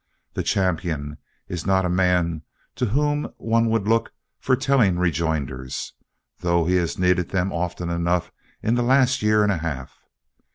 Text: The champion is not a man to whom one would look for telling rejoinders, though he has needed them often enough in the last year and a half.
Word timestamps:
The 0.33 0.41
champion 0.41 1.19
is 1.47 1.67
not 1.67 1.85
a 1.85 1.87
man 1.87 2.41
to 2.75 2.87
whom 2.87 3.25
one 3.37 3.69
would 3.69 3.87
look 3.87 4.13
for 4.39 4.55
telling 4.55 4.97
rejoinders, 4.97 5.93
though 6.39 6.65
he 6.65 6.73
has 6.77 6.97
needed 6.97 7.29
them 7.29 7.53
often 7.53 7.91
enough 7.91 8.31
in 8.63 8.73
the 8.73 8.81
last 8.81 9.21
year 9.21 9.43
and 9.43 9.51
a 9.51 9.57
half. 9.57 9.99